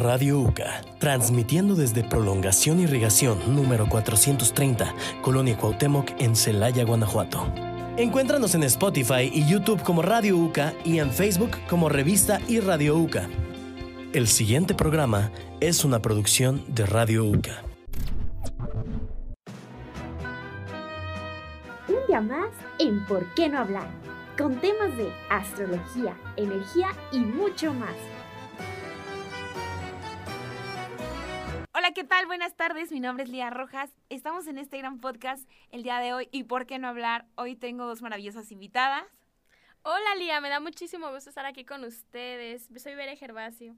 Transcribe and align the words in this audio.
Radio 0.00 0.40
UCA, 0.40 0.80
transmitiendo 0.98 1.74
desde 1.74 2.02
Prolongación 2.02 2.80
Irrigación 2.80 3.54
número 3.54 3.86
430, 3.86 4.94
Colonia 5.20 5.58
Cuauhtémoc 5.58 6.12
en 6.18 6.34
Celaya, 6.34 6.86
Guanajuato. 6.86 7.52
Encuéntranos 7.98 8.54
en 8.54 8.62
Spotify 8.62 9.30
y 9.30 9.46
YouTube 9.46 9.82
como 9.82 10.00
Radio 10.00 10.38
UCA 10.38 10.72
y 10.86 11.00
en 11.00 11.10
Facebook 11.10 11.50
como 11.68 11.90
Revista 11.90 12.40
y 12.48 12.60
Radio 12.60 12.96
UCA. 12.96 13.28
El 14.14 14.26
siguiente 14.26 14.74
programa 14.74 15.30
es 15.60 15.84
una 15.84 16.00
producción 16.00 16.64
de 16.68 16.86
Radio 16.86 17.26
UCA. 17.26 17.62
Un 21.88 22.06
día 22.08 22.22
más 22.22 22.48
en 22.78 23.04
¿Por 23.04 23.26
qué 23.34 23.50
no 23.50 23.58
hablar? 23.58 23.88
Con 24.38 24.58
temas 24.60 24.96
de 24.96 25.12
astrología, 25.28 26.16
energía 26.38 26.88
y 27.12 27.18
mucho 27.18 27.74
más. 27.74 27.94
Tal? 32.20 32.26
Buenas 32.26 32.54
tardes, 32.54 32.92
mi 32.92 33.00
nombre 33.00 33.24
es 33.24 33.30
Lía 33.30 33.48
Rojas. 33.48 33.90
Estamos 34.10 34.46
en 34.46 34.58
este 34.58 34.76
gran 34.76 35.00
podcast 35.00 35.48
el 35.70 35.82
día 35.82 36.00
de 36.00 36.12
hoy 36.12 36.28
y 36.30 36.44
¿por 36.44 36.66
qué 36.66 36.78
no 36.78 36.86
hablar? 36.88 37.26
Hoy 37.34 37.56
tengo 37.56 37.86
dos 37.86 38.02
maravillosas 38.02 38.52
invitadas. 38.52 39.04
Hola 39.82 40.16
Lía, 40.18 40.38
me 40.42 40.50
da 40.50 40.60
muchísimo 40.60 41.10
gusto 41.10 41.30
estar 41.30 41.46
aquí 41.46 41.64
con 41.64 41.82
ustedes. 41.82 42.68
Soy 42.76 42.94
Bere 42.94 43.16
Gervasio. 43.16 43.74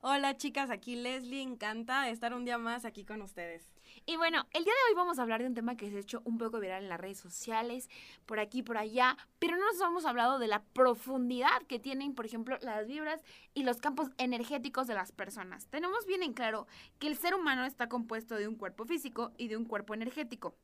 Hola 0.00 0.38
chicas, 0.38 0.70
aquí 0.70 0.96
Leslie, 0.96 1.42
encantada 1.42 2.06
de 2.06 2.12
estar 2.12 2.32
un 2.32 2.46
día 2.46 2.56
más 2.56 2.86
aquí 2.86 3.04
con 3.04 3.20
ustedes. 3.20 3.70
Y 4.06 4.16
bueno, 4.16 4.46
el 4.52 4.64
día 4.64 4.72
de 4.72 4.90
hoy 4.90 4.96
vamos 4.96 5.18
a 5.18 5.22
hablar 5.22 5.40
de 5.40 5.46
un 5.46 5.54
tema 5.54 5.76
que 5.76 5.90
se 5.90 5.96
ha 5.96 6.00
hecho 6.00 6.22
un 6.24 6.38
poco 6.38 6.58
viral 6.58 6.82
en 6.82 6.88
las 6.88 7.00
redes 7.00 7.18
sociales, 7.18 7.88
por 8.26 8.40
aquí, 8.40 8.62
por 8.62 8.76
allá, 8.76 9.16
pero 9.38 9.56
no 9.56 9.64
nos 9.66 9.80
hemos 9.80 10.04
hablado 10.04 10.38
de 10.38 10.48
la 10.48 10.62
profundidad 10.62 11.62
que 11.68 11.78
tienen, 11.78 12.14
por 12.14 12.26
ejemplo, 12.26 12.58
las 12.62 12.86
vibras 12.86 13.22
y 13.54 13.64
los 13.64 13.78
campos 13.78 14.10
energéticos 14.18 14.86
de 14.86 14.94
las 14.94 15.12
personas. 15.12 15.66
Tenemos 15.66 16.06
bien 16.06 16.22
en 16.22 16.32
claro 16.32 16.66
que 16.98 17.06
el 17.06 17.16
ser 17.16 17.34
humano 17.34 17.64
está 17.64 17.88
compuesto 17.88 18.36
de 18.36 18.48
un 18.48 18.56
cuerpo 18.56 18.84
físico 18.84 19.32
y 19.38 19.48
de 19.48 19.56
un 19.56 19.64
cuerpo 19.64 19.94
energético. 19.94 20.54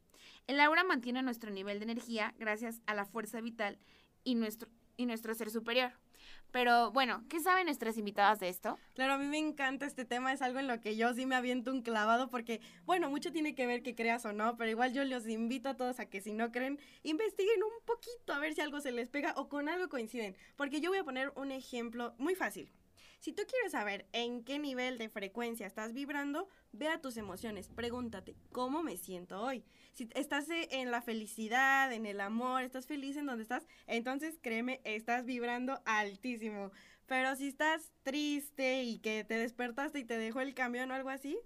El 0.47 0.61
aura 0.61 0.83
mantiene 0.83 1.23
nuestro 1.23 1.51
nivel 1.51 1.79
de 1.79 1.85
energía 1.85 2.35
gracias 2.39 2.81
a 2.87 2.95
la 2.95 3.05
fuerza 3.05 3.41
vital 3.41 3.79
y 4.25 4.35
nuestro, 4.35 4.69
y 4.97 5.07
nuestro 5.07 5.35
ser 5.35 5.51
superior. 5.51 5.93
Pero 6.51 6.91
bueno, 6.93 7.25
¿qué 7.29 7.41
saben 7.41 7.67
nuestras 7.67 7.99
invitadas 7.99 8.41
de 8.41 8.49
esto? 8.49 8.79
Claro, 8.95 9.15
a 9.15 9.19
mí 9.19 9.27
me 9.27 9.39
encanta 9.39 9.87
este 9.87 10.05
tema, 10.05 10.33
es 10.33 10.41
algo 10.41 10.59
en 10.59 10.67
lo 10.67 10.81
que 10.81 10.97
yo 10.97 11.13
sí 11.13 11.27
me 11.27 11.37
aviento 11.37 11.71
un 11.71 11.83
clavado 11.83 12.31
porque, 12.31 12.61
bueno, 12.87 13.11
mucho 13.11 13.33
tiene 13.33 13.55
que 13.55 13.67
ver 13.67 13.83
que 13.83 13.95
creas 13.95 14.25
o 14.25 14.33
no, 14.33 14.57
pero 14.57 14.71
igual 14.71 14.93
yo 14.93 15.05
los 15.05 15.29
invito 15.29 15.69
a 15.69 15.77
todos 15.77 16.01
a 16.01 16.07
que 16.07 16.21
si 16.21 16.33
no 16.33 16.51
creen, 16.51 16.79
investiguen 17.03 17.63
un 17.63 17.85
poquito 17.85 18.33
a 18.33 18.39
ver 18.39 18.55
si 18.55 18.63
algo 18.63 18.81
se 18.81 18.93
les 18.93 19.11
pega 19.11 19.35
o 19.37 19.49
con 19.49 19.69
algo 19.69 19.89
coinciden. 19.89 20.37
Porque 20.57 20.81
yo 20.81 20.91
voy 20.91 20.99
a 20.99 21.05
poner 21.05 21.33
un 21.37 21.53
ejemplo 21.53 22.15
muy 22.19 22.35
fácil. 22.35 22.71
Si 23.19 23.33
tú 23.33 23.43
quieres 23.49 23.73
saber 23.73 24.07
en 24.13 24.45
qué 24.45 24.61
nivel 24.61 24.97
de 24.97 25.09
frecuencia 25.09 25.67
estás 25.67 25.93
vibrando, 25.93 26.49
ve 26.71 26.87
a 26.87 27.01
tus 27.01 27.17
emociones, 27.17 27.69
pregúntate, 27.69 28.37
¿cómo 28.53 28.85
me 28.85 28.97
siento 28.97 29.43
hoy? 29.43 29.65
Si 29.95 30.09
estás 30.15 30.49
e, 30.51 30.69
en 30.71 30.93
la 30.93 31.03
felicidad, 31.03 31.93
en 31.93 32.07
el 32.07 32.21
amor, 32.21 32.63
estás 32.63 32.87
feliz 32.87 33.17
en 33.17 33.27
donde 33.27 33.43
estás, 33.43 33.67
entonces 33.89 34.39
créeme, 34.41 34.81
estás 34.85 35.25
vibrando 35.25 35.83
altísimo. 35.85 36.71
Pero 37.07 37.35
si 37.35 37.49
estás 37.49 37.91
triste 38.05 38.85
y 38.85 39.01
que 39.01 39.25
te 39.25 39.35
despertaste 39.35 39.99
y 39.99 40.05
te 40.05 40.17
dejó 40.17 40.41
el 40.41 40.55
camión 40.55 40.91
o 40.93 40.95
algo 40.95 41.11
así, 41.11 41.41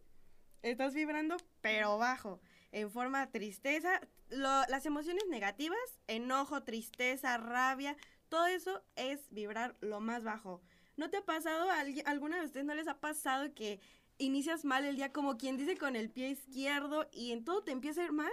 estás 0.61 0.93
vibrando 0.93 1.39
pero 1.63 1.97
bajo, 1.97 2.41
en 2.71 2.91
forma 2.91 3.31
tristeza. 3.31 4.01
las 4.29 4.85
emociones 4.85 5.25
negativas, 5.31 5.79
enojo, 6.07 6.65
tristeza, 6.65 7.39
rabia, 7.39 7.97
todo 8.29 8.47
eso 8.47 8.83
es 8.97 9.27
vibrar 9.31 9.77
lo 9.81 10.01
más 10.01 10.23
bajo. 10.23 10.61
¿No 10.97 11.11
te 11.11 11.19
ha 11.19 11.25
pasado, 11.25 11.69
alguna 12.05 12.39
de 12.39 12.47
ustedes 12.47 12.67
no 12.67 12.75
les 12.75 12.89
ha 12.89 13.01
pasado 13.01 13.53
que 13.55 13.81
inicias 14.19 14.65
mal 14.65 14.85
el 14.85 14.97
día 14.97 15.13
como 15.13 15.37
quien 15.37 15.57
dice 15.57 15.77
con 15.77 15.97
el 15.97 16.11
pie 16.11 16.31
izquierdo 16.31 17.09
y 17.13 17.33
en 17.33 17.45
todo 17.45 17.63
te 17.63 17.73
empieza 17.73 18.03
a 18.03 18.05
ir 18.05 18.13
mal? 18.13 18.33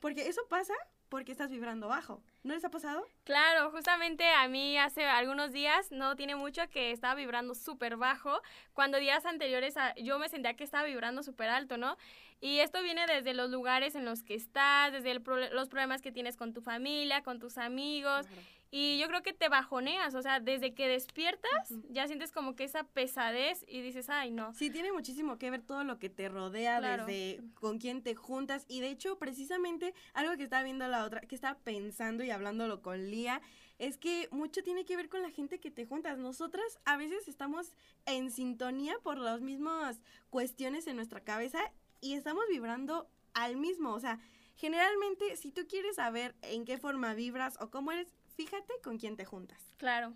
Porque 0.00 0.28
eso 0.28 0.40
pasa 0.48 0.74
porque 1.10 1.32
estás 1.32 1.50
vibrando 1.50 1.88
bajo. 1.88 2.22
¿No 2.44 2.54
les 2.54 2.64
ha 2.64 2.70
pasado? 2.70 3.04
Claro, 3.24 3.70
justamente 3.72 4.24
a 4.30 4.48
mí 4.48 4.78
hace 4.78 5.04
algunos 5.04 5.52
días, 5.52 5.90
no 5.90 6.16
tiene 6.16 6.36
mucho, 6.36 6.62
que 6.70 6.92
estaba 6.92 7.14
vibrando 7.16 7.54
súper 7.54 7.96
bajo, 7.96 8.40
cuando 8.72 8.98
días 8.98 9.26
anteriores 9.26 9.74
yo 9.96 10.18
me 10.18 10.28
sentía 10.28 10.54
que 10.54 10.64
estaba 10.64 10.84
vibrando 10.84 11.22
súper 11.22 11.50
alto, 11.50 11.76
¿no? 11.76 11.98
Y 12.40 12.60
esto 12.60 12.82
viene 12.82 13.06
desde 13.06 13.34
los 13.34 13.50
lugares 13.50 13.94
en 13.96 14.06
los 14.06 14.22
que 14.22 14.34
estás, 14.34 14.92
desde 14.92 15.14
los 15.14 15.68
problemas 15.68 16.00
que 16.00 16.12
tienes 16.12 16.36
con 16.38 16.54
tu 16.54 16.62
familia, 16.62 17.22
con 17.22 17.38
tus 17.40 17.58
amigos. 17.58 18.26
Y 18.72 18.98
yo 18.98 19.08
creo 19.08 19.22
que 19.22 19.32
te 19.32 19.48
bajoneas, 19.48 20.14
o 20.14 20.22
sea, 20.22 20.38
desde 20.38 20.74
que 20.74 20.86
despiertas 20.86 21.74
ya 21.88 22.06
sientes 22.06 22.30
como 22.30 22.54
que 22.54 22.62
esa 22.62 22.84
pesadez 22.84 23.64
y 23.66 23.80
dices, 23.80 24.08
ay, 24.08 24.30
no. 24.30 24.54
Sí, 24.54 24.70
tiene 24.70 24.92
muchísimo 24.92 25.38
que 25.38 25.50
ver 25.50 25.62
todo 25.62 25.82
lo 25.82 25.98
que 25.98 26.08
te 26.08 26.28
rodea, 26.28 26.80
desde 26.80 27.42
con 27.54 27.78
quién 27.78 28.02
te 28.02 28.14
juntas. 28.14 28.66
Y 28.68 28.80
de 28.80 28.90
hecho, 28.90 29.18
precisamente 29.18 29.92
algo 30.14 30.36
que 30.36 30.44
estaba 30.44 30.62
viendo 30.62 30.86
la 30.86 31.04
otra, 31.04 31.20
que 31.22 31.34
estaba 31.34 31.58
pensando 31.58 32.22
y 32.22 32.30
hablándolo 32.30 32.80
con 32.80 33.10
Lía, 33.10 33.42
es 33.78 33.96
que 33.96 34.28
mucho 34.30 34.62
tiene 34.62 34.84
que 34.84 34.96
ver 34.96 35.08
con 35.08 35.22
la 35.22 35.30
gente 35.30 35.58
que 35.58 35.72
te 35.72 35.86
juntas. 35.86 36.18
Nosotras 36.18 36.78
a 36.84 36.96
veces 36.96 37.26
estamos 37.26 37.72
en 38.06 38.30
sintonía 38.30 38.94
por 39.02 39.18
las 39.18 39.40
mismas 39.40 40.00
cuestiones 40.28 40.86
en 40.86 40.96
nuestra 40.96 41.24
cabeza 41.24 41.58
y 42.00 42.14
estamos 42.14 42.44
vibrando 42.48 43.10
al 43.34 43.56
mismo, 43.56 43.92
o 43.92 44.00
sea, 44.00 44.20
generalmente 44.54 45.36
si 45.36 45.50
tú 45.50 45.62
quieres 45.66 45.96
saber 45.96 46.34
en 46.42 46.64
qué 46.64 46.78
forma 46.78 47.14
vibras 47.14 47.56
o 47.60 47.70
cómo 47.70 47.92
eres, 47.92 48.12
fíjate 48.40 48.72
con 48.82 48.98
quién 48.98 49.16
te 49.16 49.24
juntas. 49.24 49.60
Claro. 49.76 50.14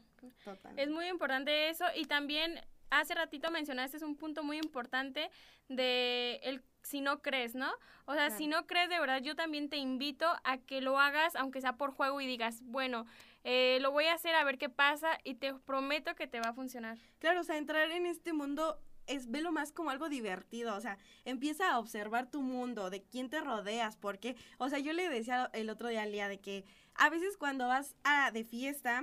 Es 0.76 0.88
muy 0.88 1.06
importante 1.08 1.68
eso 1.68 1.84
y 1.94 2.06
también 2.06 2.60
hace 2.90 3.14
ratito 3.14 3.50
mencionaste 3.50 3.98
es 3.98 4.02
un 4.02 4.16
punto 4.16 4.42
muy 4.42 4.56
importante 4.56 5.30
de 5.68 6.40
el 6.42 6.62
si 6.82 7.00
no 7.00 7.22
crees, 7.22 7.54
¿no? 7.54 7.70
O 8.04 8.12
sea, 8.12 8.30
si 8.30 8.46
no 8.46 8.66
crees 8.66 8.90
de 8.90 9.00
verdad, 9.00 9.22
yo 9.22 9.34
también 9.34 9.70
te 9.70 9.78
invito 9.78 10.26
a 10.44 10.58
que 10.58 10.82
lo 10.82 10.98
hagas, 10.98 11.34
aunque 11.34 11.62
sea 11.62 11.76
por 11.76 11.92
juego 11.92 12.20
y 12.20 12.26
digas, 12.26 12.60
bueno, 12.62 13.06
eh, 13.42 13.78
lo 13.80 13.90
voy 13.90 14.04
a 14.04 14.14
hacer 14.14 14.34
a 14.34 14.44
ver 14.44 14.58
qué 14.58 14.68
pasa 14.68 15.18
y 15.24 15.34
te 15.36 15.54
prometo 15.54 16.14
que 16.14 16.26
te 16.26 16.40
va 16.40 16.50
a 16.50 16.52
funcionar. 16.52 16.98
Claro, 17.20 17.40
o 17.40 17.44
sea, 17.44 17.56
entrar 17.56 17.90
en 17.90 18.04
este 18.04 18.34
mundo 18.34 18.78
es 19.06 19.30
velo 19.30 19.52
más 19.52 19.72
como 19.72 19.90
algo 19.90 20.08
divertido, 20.08 20.74
o 20.74 20.80
sea, 20.80 20.98
empieza 21.24 21.70
a 21.70 21.78
observar 21.78 22.30
tu 22.30 22.42
mundo, 22.42 22.90
de 22.90 23.02
quién 23.02 23.30
te 23.30 23.40
rodeas, 23.40 23.96
porque, 23.96 24.36
o 24.58 24.68
sea, 24.68 24.78
yo 24.78 24.92
le 24.92 25.08
decía 25.08 25.50
el 25.52 25.70
otro 25.70 25.88
día 25.88 26.02
al 26.02 26.12
día 26.12 26.28
de 26.28 26.40
que 26.40 26.64
a 26.94 27.10
veces 27.10 27.36
cuando 27.36 27.66
vas 27.68 27.96
a 28.04 28.30
de 28.30 28.44
fiesta 28.44 29.02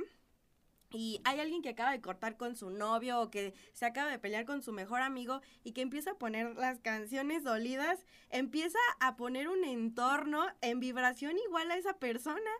y 0.93 1.21
hay 1.23 1.39
alguien 1.39 1.61
que 1.61 1.69
acaba 1.69 1.91
de 1.91 2.01
cortar 2.01 2.35
con 2.35 2.55
su 2.55 2.69
novio 2.69 3.21
o 3.21 3.31
que 3.31 3.53
se 3.73 3.85
acaba 3.85 4.11
de 4.11 4.19
pelear 4.19 4.45
con 4.45 4.61
su 4.61 4.73
mejor 4.73 5.01
amigo 5.01 5.41
y 5.63 5.71
que 5.71 5.81
empieza 5.81 6.11
a 6.11 6.17
poner 6.17 6.55
las 6.55 6.79
canciones 6.79 7.43
dolidas, 7.43 8.05
empieza 8.29 8.79
a 8.99 9.15
poner 9.15 9.47
un 9.47 9.63
entorno 9.63 10.45
en 10.61 10.79
vibración 10.79 11.37
igual 11.47 11.71
a 11.71 11.77
esa 11.77 11.97
persona 11.97 12.51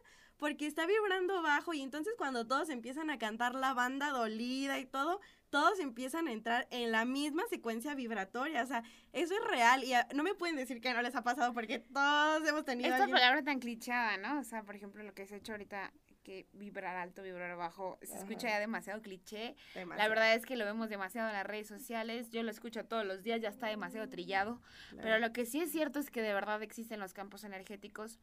porque 0.42 0.66
está 0.66 0.88
vibrando 0.88 1.44
bajo 1.44 1.72
y 1.76 1.82
entonces 1.84 2.16
cuando 2.18 2.48
todos 2.48 2.70
empiezan 2.70 3.12
a 3.12 3.20
cantar 3.20 3.54
la 3.54 3.76
banda 3.76 4.10
dolida 4.10 4.80
y 4.80 4.88
todo, 4.88 5.22
todos 5.52 5.80
empiezan 5.80 6.28
a 6.28 6.32
entrar 6.32 6.68
en 6.72 6.92
la 6.92 7.06
misma 7.06 7.44
secuencia 7.48 7.94
vibratoria. 7.94 8.64
O 8.64 8.66
sea, 8.66 8.84
eso 9.14 9.36
es 9.36 9.44
real 9.48 9.84
y 9.84 9.94
no 10.16 10.24
me 10.24 10.34
pueden 10.34 10.56
decir 10.56 10.82
que 10.82 10.96
no 10.96 11.04
les 11.04 11.16
ha 11.16 11.22
pasado 11.22 11.54
porque 11.54 11.78
todos 11.78 12.48
hemos 12.48 12.66
tenido. 12.66 12.92
Esta 12.92 13.08
palabra 13.08 13.44
tan 13.44 13.60
clichada, 13.60 14.18
¿no? 14.18 14.40
O 14.40 14.44
sea, 14.44 14.64
por 14.64 14.76
ejemplo, 14.76 15.04
lo 15.04 15.14
que 15.14 15.28
se 15.28 15.36
ha 15.36 15.38
hecho 15.38 15.52
ahorita 15.52 15.94
que 16.24 16.48
vibrar 16.54 16.96
alto, 16.96 17.22
vibrar 17.24 17.56
bajo, 17.56 18.00
se 18.02 18.16
escucha 18.16 18.48
ya 18.48 18.60
demasiado 18.60 19.02
cliché. 19.02 19.56
La 19.76 20.08
verdad 20.08 20.34
es 20.34 20.46
que 20.46 20.56
lo 20.56 20.66
vemos 20.66 20.90
demasiado 20.90 21.30
en 21.30 21.34
las 21.34 21.46
redes 21.46 21.68
sociales, 21.68 22.32
yo 22.32 22.44
lo 22.44 22.52
escucho 22.52 22.86
todos 22.86 23.06
los 23.06 23.24
días, 23.24 23.42
ya 23.42 23.50
está 23.50 23.68
demasiado 23.68 24.08
trillado, 24.10 24.62
pero 25.02 25.20
lo 25.20 25.34
que 25.34 25.46
sí 25.46 25.62
es 25.62 25.72
cierto 25.72 26.00
es 26.00 26.10
que 26.10 26.22
de 26.22 26.34
verdad 26.34 26.62
existen 26.64 27.00
los 27.00 27.14
campos 27.14 27.44
energéticos 27.44 28.20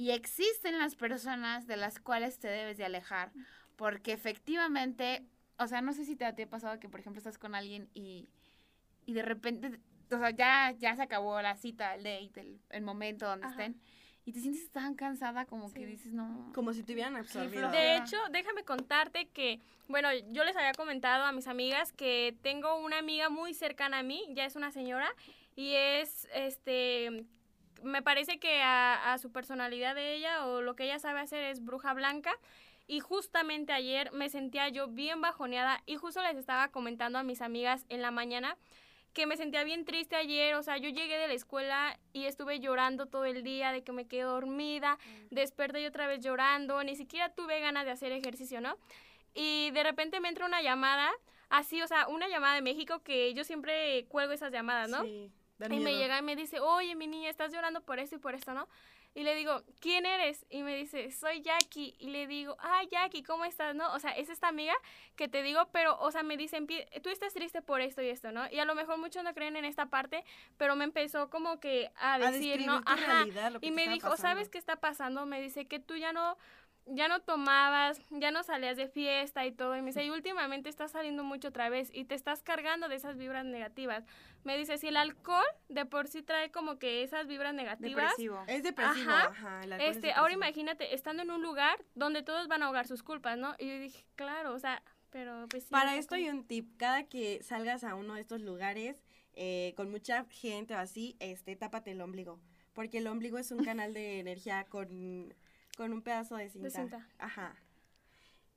y 0.00 0.12
existen 0.12 0.78
las 0.78 0.94
personas 0.94 1.66
de 1.66 1.76
las 1.76 2.00
cuales 2.00 2.38
te 2.38 2.48
debes 2.48 2.78
de 2.78 2.84
alejar, 2.84 3.32
porque 3.76 4.12
efectivamente 4.12 5.26
o 5.60 5.66
sea, 5.66 5.82
no 5.82 5.92
sé 5.92 6.06
si 6.06 6.16
te, 6.16 6.24
ha 6.24 6.34
pasado 6.48 6.80
que, 6.80 6.88
por 6.88 7.00
ejemplo, 7.00 7.18
estás 7.18 7.36
con 7.36 7.54
alguien 7.54 7.90
y, 7.92 8.30
y 9.04 9.12
de 9.12 9.22
repente, 9.22 9.78
o 10.10 10.18
sea, 10.18 10.30
ya, 10.30 10.74
ya 10.78 10.96
se 10.96 11.02
acabó 11.02 11.40
la 11.42 11.54
cita, 11.54 11.94
el 11.94 12.02
date, 12.02 12.58
el, 12.70 12.82
momento 12.82 13.26
donde 13.26 13.46
estén. 13.46 13.78
Y 14.24 14.32
te 14.32 14.40
sientes 14.40 14.70
tan 14.70 14.94
cansada 14.94 15.44
como 15.44 15.70
que 15.70 15.84
dices, 15.84 16.14
no. 16.14 16.50
Como 16.54 16.72
si 16.72 16.82
te 16.82 16.94
hubieran 16.94 17.14
absorbido. 17.16 17.70
De 17.70 17.98
hecho, 17.98 18.16
déjame 18.30 18.64
contarte 18.64 19.28
que, 19.28 19.60
bueno, 19.86 20.08
yo 20.30 20.44
les 20.44 20.56
había 20.56 20.72
comentado 20.72 21.24
a 21.24 21.32
mis 21.32 21.46
amigas 21.46 21.92
que 21.92 22.34
tengo 22.40 22.76
una 22.76 22.98
amiga 22.98 23.28
muy 23.28 23.52
cercana 23.52 23.98
a 23.98 24.02
mí, 24.02 24.24
ya 24.30 24.46
es 24.46 24.56
una 24.56 24.70
señora, 24.70 25.10
y 25.56 25.74
es, 25.74 26.26
este, 26.32 27.26
me 27.82 28.02
parece 28.02 28.38
que 28.38 28.62
a, 28.62 29.12
a 29.12 29.18
su 29.18 29.32
personalidad 29.32 29.94
de 29.94 30.14
ella 30.14 30.46
o 30.46 30.60
lo 30.60 30.76
que 30.76 30.84
ella 30.84 30.98
sabe 30.98 31.20
hacer 31.20 31.44
es 31.44 31.64
bruja 31.64 31.94
blanca. 31.94 32.32
Y 32.86 32.98
justamente 32.98 33.72
ayer 33.72 34.10
me 34.12 34.28
sentía 34.28 34.68
yo 34.68 34.88
bien 34.88 35.20
bajoneada 35.20 35.80
y 35.86 35.94
justo 35.94 36.22
les 36.22 36.36
estaba 36.36 36.68
comentando 36.68 37.18
a 37.18 37.22
mis 37.22 37.40
amigas 37.40 37.84
en 37.88 38.02
la 38.02 38.10
mañana 38.10 38.56
que 39.12 39.26
me 39.26 39.36
sentía 39.36 39.64
bien 39.64 39.84
triste 39.84 40.16
ayer, 40.16 40.54
o 40.54 40.62
sea, 40.62 40.76
yo 40.76 40.88
llegué 40.88 41.18
de 41.18 41.26
la 41.26 41.34
escuela 41.34 41.98
y 42.12 42.26
estuve 42.26 42.60
llorando 42.60 43.06
todo 43.06 43.24
el 43.24 43.42
día 43.42 43.72
de 43.72 43.82
que 43.82 43.92
me 43.92 44.06
quedé 44.06 44.22
dormida, 44.22 44.94
mm. 44.94 45.34
desperté 45.34 45.82
y 45.82 45.86
otra 45.86 46.06
vez 46.06 46.20
llorando, 46.20 46.82
ni 46.84 46.94
siquiera 46.94 47.32
tuve 47.34 47.60
ganas 47.60 47.84
de 47.84 47.90
hacer 47.90 48.12
ejercicio, 48.12 48.60
¿no? 48.60 48.76
Y 49.34 49.70
de 49.72 49.82
repente 49.82 50.20
me 50.20 50.28
entra 50.28 50.46
una 50.46 50.62
llamada 50.62 51.10
así, 51.48 51.82
o 51.82 51.88
sea, 51.88 52.06
una 52.08 52.28
llamada 52.28 52.54
de 52.54 52.62
México 52.62 53.00
que 53.00 53.34
yo 53.34 53.42
siempre 53.42 54.04
cuelgo 54.08 54.32
esas 54.32 54.52
llamadas, 54.52 54.88
¿no? 54.88 55.02
Sí, 55.02 55.30
y 55.68 55.80
me 55.80 55.96
llega 55.96 56.18
y 56.18 56.22
me 56.22 56.36
dice, 56.36 56.60
oye, 56.60 56.94
mi 56.94 57.06
niña, 57.06 57.28
estás 57.28 57.52
llorando 57.52 57.80
por 57.82 57.98
esto 57.98 58.16
y 58.16 58.18
por 58.18 58.34
esto, 58.34 58.54
¿no? 58.54 58.68
Y 59.12 59.24
le 59.24 59.34
digo, 59.34 59.64
¿quién 59.80 60.06
eres? 60.06 60.46
Y 60.50 60.62
me 60.62 60.76
dice, 60.76 61.10
soy 61.10 61.42
Jackie. 61.42 61.96
Y 61.98 62.10
le 62.10 62.28
digo, 62.28 62.56
ah, 62.60 62.82
Jackie, 62.90 63.24
¿cómo 63.24 63.44
estás? 63.44 63.74
¿No? 63.74 63.92
O 63.92 63.98
sea, 63.98 64.12
es 64.12 64.28
esta 64.28 64.46
amiga 64.46 64.74
que 65.16 65.26
te 65.26 65.42
digo, 65.42 65.68
pero, 65.72 65.98
o 65.98 66.12
sea, 66.12 66.22
me 66.22 66.36
dicen, 66.36 66.68
tú 67.02 67.08
estás 67.08 67.34
triste 67.34 67.60
por 67.60 67.80
esto 67.80 68.02
y 68.02 68.08
esto, 68.08 68.30
¿no? 68.30 68.48
Y 68.52 68.60
a 68.60 68.64
lo 68.64 68.76
mejor 68.76 68.98
muchos 68.98 69.24
no 69.24 69.34
creen 69.34 69.56
en 69.56 69.64
esta 69.64 69.86
parte, 69.86 70.24
pero 70.56 70.76
me 70.76 70.84
empezó 70.84 71.28
como 71.28 71.58
que 71.58 71.90
a 71.96 72.20
decir, 72.20 72.64
¿no? 72.64 72.82
Ajá. 72.86 73.26
y 73.60 73.72
me 73.72 73.88
dijo, 73.88 74.16
¿sabes 74.16 74.48
qué 74.48 74.58
está 74.58 74.76
pasando? 74.76 75.26
Me 75.26 75.40
dice 75.40 75.66
que 75.66 75.80
tú 75.80 75.96
ya 75.96 76.12
no 76.12 76.38
ya 76.86 77.08
no 77.08 77.20
tomabas, 77.20 78.00
ya 78.10 78.30
no 78.30 78.42
salías 78.42 78.76
de 78.76 78.88
fiesta 78.88 79.46
y 79.46 79.52
todo. 79.52 79.76
Y 79.76 79.82
me 79.82 79.88
dice, 79.88 80.04
y 80.04 80.10
últimamente 80.10 80.68
estás 80.68 80.92
saliendo 80.92 81.24
mucho 81.24 81.48
otra 81.48 81.68
vez 81.68 81.90
y 81.92 82.04
te 82.04 82.14
estás 82.14 82.42
cargando 82.42 82.88
de 82.88 82.96
esas 82.96 83.16
vibras 83.16 83.44
negativas. 83.44 84.04
Me 84.44 84.56
dice, 84.56 84.78
si 84.78 84.88
el 84.88 84.96
alcohol 84.96 85.44
de 85.68 85.86
por 85.86 86.08
sí 86.08 86.22
trae 86.22 86.50
como 86.50 86.78
que 86.78 87.02
esas 87.02 87.26
vibras 87.26 87.54
negativas. 87.54 88.10
Depresivo. 88.10 88.42
Es 88.46 88.62
depresivo. 88.62 89.10
Ajá. 89.10 89.60
este, 89.80 90.12
ahora 90.12 90.32
imagínate, 90.32 90.94
estando 90.94 91.22
en 91.22 91.30
un 91.30 91.42
lugar 91.42 91.84
donde 91.94 92.22
todos 92.22 92.48
van 92.48 92.62
a 92.62 92.66
ahogar 92.66 92.86
sus 92.86 93.02
culpas, 93.02 93.38
¿no? 93.38 93.54
Y 93.58 93.68
yo 93.68 93.78
dije, 93.78 94.04
claro, 94.16 94.54
o 94.54 94.58
sea, 94.58 94.82
pero 95.10 95.46
pues 95.48 95.64
sí, 95.64 95.70
Para 95.70 95.96
esto 95.96 96.14
hay 96.14 96.28
un 96.28 96.44
tip. 96.44 96.76
Cada 96.76 97.04
que 97.04 97.42
salgas 97.42 97.84
a 97.84 97.94
uno 97.94 98.14
de 98.14 98.20
estos 98.20 98.40
lugares 98.40 99.02
eh, 99.34 99.74
con 99.76 99.90
mucha 99.90 100.24
gente 100.30 100.74
o 100.74 100.78
así, 100.78 101.16
este, 101.20 101.56
tápate 101.56 101.92
el 101.92 102.00
ombligo. 102.00 102.40
Porque 102.72 102.98
el 102.98 103.06
ombligo 103.08 103.38
es 103.38 103.50
un 103.50 103.64
canal 103.64 103.92
de 103.92 104.20
energía 104.20 104.64
con 104.64 105.34
con 105.80 105.94
un 105.94 106.02
pedazo 106.02 106.36
de 106.36 106.50
cinta. 106.50 106.68
De 106.68 106.74
cinta. 106.74 107.08
Ajá. 107.18 107.56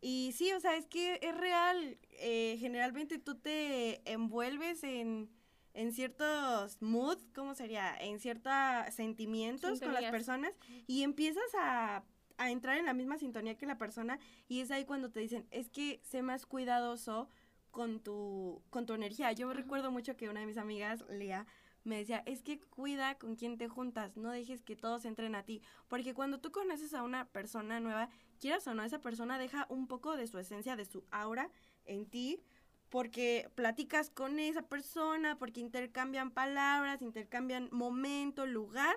Y 0.01 0.33
sí, 0.35 0.51
o 0.51 0.59
sea, 0.59 0.75
es 0.75 0.87
que 0.87 1.19
es 1.21 1.37
real. 1.37 1.97
Eh, 2.19 2.57
generalmente 2.59 3.17
tú 3.17 3.35
te 3.35 4.01
envuelves 4.11 4.83
en, 4.83 5.29
en 5.73 5.93
ciertos 5.93 6.81
mood, 6.81 7.17
¿cómo 7.33 7.55
sería? 7.55 7.95
En 7.97 8.19
ciertos 8.19 8.53
sentimientos 8.89 9.79
con 9.79 9.93
las 9.93 10.11
personas 10.11 10.51
y 10.85 11.03
empiezas 11.03 11.49
a, 11.57 12.03
a 12.35 12.51
entrar 12.51 12.77
en 12.77 12.87
la 12.87 12.93
misma 12.93 13.17
sintonía 13.17 13.55
que 13.57 13.67
la 13.67 13.77
persona 13.77 14.19
y 14.49 14.59
es 14.59 14.69
ahí 14.69 14.83
cuando 14.83 15.09
te 15.09 15.21
dicen, 15.21 15.47
es 15.49 15.69
que 15.69 16.01
sé 16.03 16.23
más 16.23 16.45
cuidadoso 16.45 17.29
con 17.71 18.01
tu, 18.01 18.61
con 18.69 18.85
tu 18.85 18.95
energía. 18.95 19.31
Yo 19.31 19.53
recuerdo 19.53 19.91
mucho 19.91 20.17
que 20.17 20.27
una 20.27 20.41
de 20.41 20.45
mis 20.45 20.57
amigas, 20.57 21.05
Lea, 21.07 21.47
me 21.83 21.97
decía, 21.97 22.23
es 22.25 22.41
que 22.41 22.59
cuida 22.59 23.15
con 23.15 23.35
quién 23.35 23.57
te 23.57 23.67
juntas, 23.67 24.15
no 24.15 24.31
dejes 24.31 24.63
que 24.63 24.75
todos 24.75 25.05
entren 25.05 25.35
a 25.35 25.43
ti, 25.43 25.61
porque 25.87 26.13
cuando 26.13 26.39
tú 26.39 26.51
conoces 26.51 26.93
a 26.93 27.03
una 27.03 27.25
persona 27.25 27.79
nueva, 27.79 28.09
quieras 28.39 28.67
o 28.67 28.73
no, 28.73 28.83
esa 28.83 29.01
persona 29.01 29.37
deja 29.37 29.65
un 29.69 29.87
poco 29.87 30.15
de 30.15 30.27
su 30.27 30.37
esencia, 30.37 30.75
de 30.75 30.85
su 30.85 31.03
aura 31.11 31.49
en 31.85 32.05
ti, 32.05 32.41
porque 32.89 33.49
platicas 33.55 34.09
con 34.09 34.39
esa 34.39 34.61
persona, 34.61 35.37
porque 35.37 35.59
intercambian 35.59 36.31
palabras, 36.31 37.01
intercambian 37.01 37.69
momento, 37.71 38.45
lugar, 38.45 38.95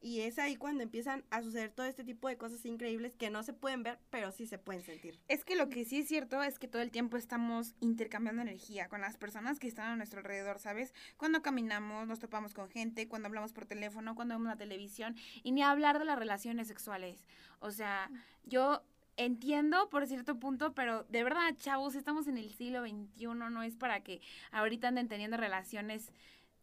y 0.00 0.20
es 0.20 0.38
ahí 0.38 0.56
cuando 0.56 0.82
empiezan 0.82 1.24
a 1.30 1.42
suceder 1.42 1.70
todo 1.70 1.86
este 1.86 2.04
tipo 2.04 2.28
de 2.28 2.36
cosas 2.36 2.64
increíbles 2.64 3.16
que 3.16 3.30
no 3.30 3.42
se 3.42 3.52
pueden 3.52 3.82
ver, 3.82 3.98
pero 4.10 4.30
sí 4.32 4.46
se 4.46 4.58
pueden 4.58 4.82
sentir. 4.82 5.18
Es 5.28 5.44
que 5.44 5.56
lo 5.56 5.68
que 5.68 5.84
sí 5.84 5.98
es 5.98 6.08
cierto 6.08 6.42
es 6.42 6.58
que 6.58 6.68
todo 6.68 6.82
el 6.82 6.90
tiempo 6.90 7.16
estamos 7.16 7.74
intercambiando 7.80 8.42
energía 8.42 8.88
con 8.88 9.00
las 9.00 9.16
personas 9.16 9.58
que 9.58 9.68
están 9.68 9.90
a 9.92 9.96
nuestro 9.96 10.20
alrededor, 10.20 10.58
¿sabes? 10.58 10.94
Cuando 11.16 11.42
caminamos, 11.42 12.06
nos 12.06 12.18
topamos 12.18 12.54
con 12.54 12.68
gente, 12.68 13.08
cuando 13.08 13.26
hablamos 13.26 13.52
por 13.52 13.66
teléfono, 13.66 14.14
cuando 14.14 14.34
vemos 14.34 14.48
la 14.48 14.56
televisión, 14.56 15.16
y 15.42 15.52
ni 15.52 15.62
hablar 15.62 15.98
de 15.98 16.04
las 16.04 16.18
relaciones 16.18 16.68
sexuales. 16.68 17.24
O 17.60 17.70
sea, 17.70 18.10
yo 18.44 18.82
entiendo 19.16 19.88
por 19.90 20.06
cierto 20.06 20.38
punto, 20.38 20.72
pero 20.74 21.04
de 21.04 21.24
verdad, 21.24 21.54
chavos, 21.56 21.96
estamos 21.96 22.28
en 22.28 22.38
el 22.38 22.52
siglo 22.54 22.82
XXI, 22.82 23.26
no 23.26 23.62
es 23.62 23.76
para 23.76 24.00
que 24.02 24.20
ahorita 24.52 24.88
anden 24.88 25.08
teniendo 25.08 25.36
relaciones 25.36 26.12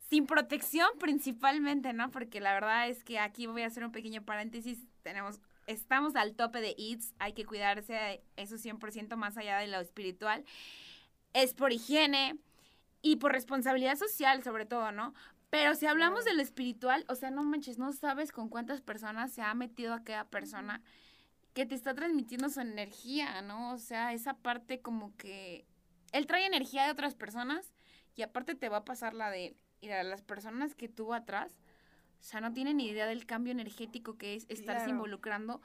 sin 0.09 0.25
protección 0.27 0.87
principalmente, 0.99 1.93
¿no? 1.93 2.11
Porque 2.11 2.39
la 2.39 2.53
verdad 2.53 2.89
es 2.89 3.03
que 3.03 3.19
aquí 3.19 3.47
voy 3.47 3.63
a 3.63 3.67
hacer 3.67 3.83
un 3.83 3.91
pequeño 3.91 4.23
paréntesis, 4.23 4.79
tenemos 5.03 5.39
estamos 5.67 6.15
al 6.15 6.35
tope 6.35 6.61
de 6.61 6.75
ITS, 6.77 7.13
hay 7.19 7.33
que 7.33 7.45
cuidarse 7.45 8.21
eso 8.35 8.55
100% 8.55 9.15
más 9.15 9.37
allá 9.37 9.57
de 9.57 9.67
lo 9.67 9.79
espiritual. 9.79 10.45
Es 11.33 11.53
por 11.53 11.71
higiene 11.71 12.37
y 13.01 13.17
por 13.17 13.31
responsabilidad 13.31 13.95
social 13.95 14.43
sobre 14.43 14.65
todo, 14.65 14.91
¿no? 14.91 15.13
Pero 15.49 15.75
si 15.75 15.85
hablamos 15.85 16.25
de 16.25 16.33
lo 16.33 16.41
espiritual, 16.41 17.05
o 17.07 17.15
sea, 17.15 17.31
no 17.31 17.43
manches, 17.43 17.77
no 17.77 17.93
sabes 17.93 18.31
con 18.31 18.49
cuántas 18.49 18.81
personas 18.81 19.31
se 19.31 19.41
ha 19.41 19.53
metido 19.53 19.93
aquella 19.93 20.25
persona 20.25 20.81
que 21.53 21.65
te 21.65 21.75
está 21.75 21.93
transmitiendo 21.93 22.49
su 22.49 22.59
energía, 22.59 23.41
¿no? 23.41 23.71
O 23.71 23.77
sea, 23.77 24.13
esa 24.13 24.33
parte 24.33 24.81
como 24.81 25.15
que 25.15 25.65
él 26.11 26.27
trae 26.27 26.45
energía 26.45 26.85
de 26.85 26.91
otras 26.91 27.15
personas 27.15 27.73
y 28.15 28.23
aparte 28.23 28.55
te 28.55 28.69
va 28.69 28.77
a 28.77 28.85
pasar 28.85 29.13
la 29.13 29.29
de 29.29 29.55
Mira, 29.85 30.01
las 30.01 30.23
personas 30.23 30.73
que 30.73 30.89
tuvo 30.89 31.13
atrás, 31.13 31.51
o 32.19 32.23
sea, 32.23 32.41
no 32.41 32.51
tienen 32.51 32.77
ni 32.77 32.87
idea 32.87 33.05
del 33.05 33.27
cambio 33.27 33.51
energético 33.51 34.17
que 34.17 34.33
es 34.33 34.47
estarse 34.49 34.89
involucrando 34.89 35.61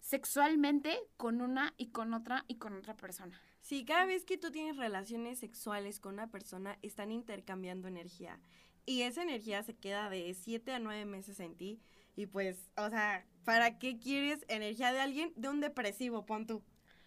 sexualmente 0.00 0.98
con 1.16 1.40
una 1.40 1.72
y 1.76 1.90
con 1.90 2.14
otra 2.14 2.44
y 2.48 2.56
con 2.56 2.76
otra 2.76 2.96
persona. 2.96 3.40
Sí, 3.60 3.84
cada 3.84 4.06
vez 4.06 4.24
que 4.24 4.38
tú 4.38 4.50
tienes 4.50 4.76
relaciones 4.76 5.38
sexuales 5.38 6.00
con 6.00 6.14
una 6.14 6.26
persona, 6.26 6.80
están 6.82 7.12
intercambiando 7.12 7.86
energía. 7.86 8.40
Y 8.86 9.02
esa 9.02 9.22
energía 9.22 9.62
se 9.62 9.76
queda 9.76 10.10
de 10.10 10.34
7 10.34 10.72
a 10.72 10.80
9 10.80 11.04
meses 11.04 11.38
en 11.38 11.54
ti. 11.54 11.80
Y 12.16 12.26
pues, 12.26 12.72
o 12.76 12.90
sea, 12.90 13.24
¿para 13.44 13.78
qué 13.78 14.00
quieres 14.00 14.44
energía 14.48 14.92
de 14.92 14.98
alguien? 14.98 15.32
De 15.36 15.48
un 15.48 15.60
depresivo, 15.60 16.26
pon 16.26 16.48
tú. 16.48 16.64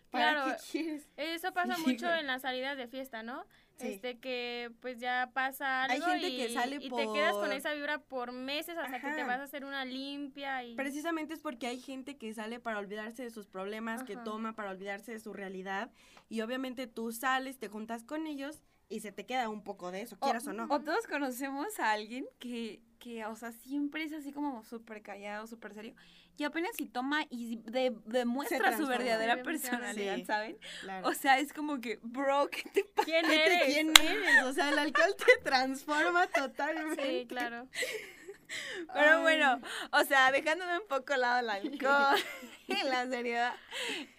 ¿Para 0.09 0.33
claro, 0.33 0.57
qué 0.57 0.71
quieres? 0.71 1.09
Eso 1.18 1.54
pasa 1.54 1.77
mucho 1.86 2.12
en 2.13 2.27
las 2.27 2.42
salidas 2.44 2.77
de 2.77 2.88
fiesta, 2.88 3.24
¿no? 3.24 3.45
Este 3.80 4.18
que 4.18 4.71
pues 4.81 5.00
ya 5.00 5.30
pasa 5.33 5.83
algo 5.83 6.07
Hay 6.07 6.21
gente 6.21 6.30
y, 6.30 6.38
que 6.38 6.54
sale 6.54 6.77
y 6.77 6.89
te 6.89 7.13
quedas 7.13 7.33
con 7.33 7.51
esa 7.51 7.74
vibra 7.74 8.00
por 8.00 8.31
meses 8.31 8.75
hasta 8.75 9.00
que 9.00 9.12
te 9.12 9.24
vas 9.24 9.39
a 9.39 9.44
hacer 9.44 9.65
una 9.65 9.86
limpia 9.86 10.63
y 10.63 10.75
Precisamente 10.75 11.36
es 11.36 11.42
porque 11.42 11.68
hay 11.68 11.80
gente 11.80 12.18
que 12.18 12.33
sale 12.33 12.59
para 12.59 12.80
olvidarse 12.80 13.24
de 13.24 13.30
sus 13.30 13.45
problemas, 13.45 14.04
que 14.04 14.18
toma 14.18 14.54
para 14.54 14.71
olvidarse 14.71 15.12
de 15.12 15.19
su 15.19 15.31
realidad 15.31 15.92
y 16.27 16.42
obviamente 16.42 16.88
tú 16.88 17.12
sales, 17.12 17.60
te 17.60 17.68
juntas 17.68 18.03
con 18.03 18.25
ellos 18.25 18.63
y 18.89 19.00
se 19.01 19.12
te 19.12 19.25
queda 19.25 19.50
un 19.50 19.63
poco 19.63 19.92
de 19.92 20.01
eso, 20.01 20.18
quieras 20.18 20.48
o, 20.48 20.54
no. 20.54 20.66
O 20.69 20.80
todos 20.80 21.07
conocemos 21.07 21.80
a 21.80 21.92
alguien 21.92 22.25
que, 22.39 22.81
que, 23.00 23.25
o 23.25 23.36
sea, 23.36 23.51
siempre 23.51 24.04
es 24.04 24.13
así 24.13 24.31
como 24.31 24.63
súper 24.63 25.01
callado, 25.01 25.48
súper 25.48 25.74
serio 25.74 25.95
y 26.38 26.44
apenas 26.44 26.75
si 26.75 26.86
toma 26.86 27.25
y 27.31 27.60
demuestra 28.06 28.78
su 28.78 28.86
verdadera 28.86 29.42
personalidad, 29.42 30.24
¿saben? 30.25 30.57
O 31.04 31.13
sea, 31.13 31.39
es 31.39 31.51
como 31.51 31.81
que, 31.81 32.00
bro, 32.04 32.48
¿qué 32.50 32.62
te 32.69 32.84
pasa? 32.84 33.06
¿Quién 33.06 33.25
eres? 33.25 33.74
¿Quién 33.74 33.94
eres? 34.00 34.44
O 34.44 34.54
sea, 34.54 34.69
el 34.69 34.78
alcohol 34.78 35.16
te 35.18 35.44
transforma 35.44 36.28
totalmente. 36.28 37.22
Sí, 37.22 37.25
claro. 37.28 37.68
Pero 38.94 39.22
bueno, 39.22 39.60
o 39.91 40.03
sea, 40.06 40.32
dejándome 40.32 40.77
un 40.77 40.88
poco 40.88 41.13
al 41.13 41.22
lado 41.22 41.39
el 41.39 41.50
alcohol 41.50 42.20
la 42.89 43.07
seriedad, 43.07 43.53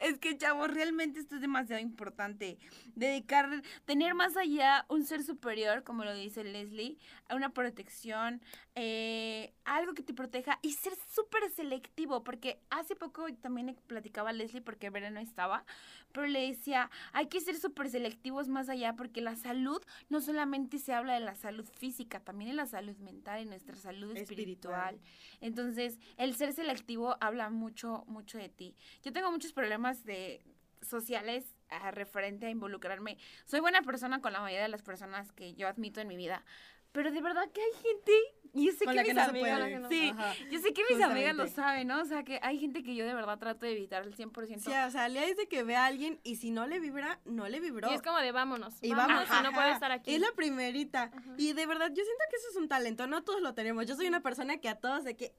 es 0.00 0.19
que, 0.19 0.37
chavos, 0.37 0.73
realmente 0.73 1.21
esto 1.21 1.37
es 1.37 1.40
demasiado 1.40 1.83
importante. 1.83 2.59
Dedicar, 2.95 3.62
tener 3.85 4.14
más 4.14 4.37
allá 4.37 4.87
un 4.88 5.05
ser 5.05 5.23
superior, 5.23 5.85
como 5.85 6.05
lo 6.05 6.14
dice 6.14 6.45
Leslie, 6.45 6.99
a 7.28 7.37
una 7.37 7.50
protección, 7.50 8.40
eh, 8.75 9.52
algo 9.64 9.95
que 9.95 10.02
te 10.02 10.14
proteja 10.14 10.59
y 10.62 10.73
ser 10.73 10.93
súper 11.14 11.50
selectivo, 11.50 12.25
porque 12.25 12.61
hace 12.71 12.97
poco 12.97 13.26
también 13.40 13.76
platicaba 13.87 14.33
Leslie 14.33 14.62
porque 14.62 14.90
Vera 14.90 15.11
no 15.11 15.21
estaba, 15.21 15.64
pero 16.12 16.26
le 16.26 16.49
decía, 16.49 16.90
hay 17.12 17.26
que 17.26 17.40
ser 17.40 17.59
súper 17.59 17.90
selectivos 17.90 18.49
más 18.49 18.69
allá, 18.69 18.95
porque 18.95 19.21
la 19.21 19.37
salud 19.37 19.83
no 20.09 20.21
solamente 20.21 20.78
se 20.78 20.95
habla 20.95 21.14
de 21.14 21.21
la 21.21 21.35
salud 21.35 21.67
física, 21.67 22.21
también 22.21 22.50
de 22.50 22.57
la 22.57 22.67
salud 22.67 22.97
mental 22.99 23.43
y 23.43 23.47
nuestra 23.47 23.76
salud 23.76 24.17
espiritual. 24.17 24.99
Entonces, 25.40 25.99
el 26.17 26.35
ser 26.35 26.52
selectivo 26.52 27.17
habla 27.21 27.50
mucho, 27.50 28.05
mucho 28.07 28.38
de 28.38 28.49
ti. 28.49 28.76
Yo 29.02 29.12
tengo 29.12 29.30
muchos 29.30 29.52
problemas 29.52 30.04
de 30.04 30.42
sociales 30.83 31.58
a 31.71 31.91
referente 31.91 32.47
a 32.47 32.51
involucrarme. 32.51 33.19
Soy 33.45 33.61
buena 33.61 33.83
persona 33.83 34.21
con 34.21 34.33
la 34.33 34.41
mayoría 34.41 34.63
de 34.63 34.69
las 34.69 34.83
personas 34.83 35.33
que 35.33 35.55
yo 35.55 35.69
admito 35.69 36.01
en 36.01 36.09
mi 36.09 36.17
vida, 36.17 36.45
pero 36.93 37.11
de 37.11 37.21
verdad 37.21 37.51
que 37.53 37.61
hay 37.61 37.73
gente 37.83 38.13
yo 38.55 38.73
sé 38.73 38.87
que, 38.87 39.05
mis 39.05 39.17
amigas, 39.17 39.89
sí, 39.89 40.13
yo 40.51 40.59
sé 40.61 40.73
que 40.73 40.83
mis 40.91 41.03
amigas 41.03 41.37
lo 41.37 41.47
saben, 41.49 41.89
¿no? 41.89 42.01
O 42.01 42.05
sea, 42.05 42.25
que 42.25 42.41
hay 42.43 42.59
gente 42.59 42.83
que 42.83 42.95
yo 42.95 43.05
de 43.07 43.15
verdad 43.15 43.39
trato 43.39 43.67
de 43.67 43.73
evitar 43.73 44.03
al 44.03 44.15
100%. 44.15 44.59
Sí, 44.59 44.71
o 44.71 44.91
sea, 44.91 45.09
le 45.09 45.31
es 45.31 45.37
de 45.37 45.47
que 45.47 45.63
ve 45.63 45.77
a 45.77 45.87
alguien 45.87 46.19
y 46.23 46.37
si 46.37 46.51
no 46.51 46.67
le 46.67 46.81
vibra, 46.81 47.21
no 47.25 47.49
le 47.49 47.61
vibró. 47.61 47.91
Y 47.91 47.95
es 47.95 48.03
como 48.03 48.19
de 48.19 48.33
vámonos, 48.33 48.79
y 48.81 48.95
vámonos, 48.95 49.29
y 49.29 49.43
no 49.43 49.53
puede 49.53 49.73
estar 49.73 49.93
aquí. 49.93 50.15
Es 50.15 50.21
la 50.21 50.33
primerita. 50.33 51.11
Y 51.37 51.53
de 51.53 51.67
verdad, 51.67 51.89
yo 51.89 52.03
siento 52.03 52.25
que 52.31 52.37
eso 52.37 52.49
es 52.51 52.57
un 52.57 52.69
talento, 52.69 53.07
no 53.07 53.23
todos 53.23 53.43
lo 53.43 53.55
tenemos. 53.55 53.87
Yo 53.87 53.95
soy 53.95 54.09
una 54.09 54.23
persona 54.23 54.59
que 54.59 54.69
a 54.69 54.77
todos 54.77 55.05
de 55.05 55.17
que, 55.17 55.35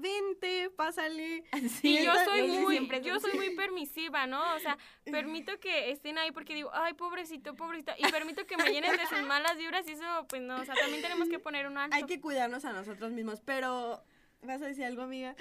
vente, 0.00 0.70
pásale. 0.70 1.44
Sí, 1.76 2.04
yo 2.04 2.12
soy 2.24 2.48
muy, 2.48 2.88
yo 3.02 3.20
soy 3.20 3.34
muy 3.34 3.54
permisiva, 3.54 4.26
¿no? 4.26 4.54
O 4.54 4.58
sea, 4.60 4.78
permito 5.04 5.58
que 5.60 5.65
estén 5.68 6.18
ahí 6.18 6.32
porque 6.32 6.54
digo, 6.54 6.70
ay, 6.72 6.94
pobrecito, 6.94 7.54
pobrecita, 7.54 7.94
y 7.98 8.10
permito 8.10 8.46
que 8.46 8.56
me 8.56 8.70
llenen 8.70 8.96
de 8.96 9.06
sus 9.06 9.22
malas 9.26 9.56
vibras 9.56 9.86
y 9.88 9.92
eso, 9.92 10.26
pues 10.28 10.42
no, 10.42 10.60
o 10.60 10.64
sea, 10.64 10.74
también 10.74 11.02
tenemos 11.02 11.28
que 11.28 11.38
poner 11.38 11.66
un 11.66 11.78
alto. 11.78 11.96
Hay 11.96 12.04
que 12.04 12.20
cuidarnos 12.20 12.64
a 12.64 12.72
nosotros 12.72 13.12
mismos, 13.12 13.40
pero 13.44 14.02
¿vas 14.42 14.62
a 14.62 14.66
decir 14.66 14.84
algo, 14.84 15.02
amiga? 15.02 15.34